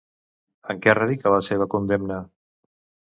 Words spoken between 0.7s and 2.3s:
En què radica la seva condemna?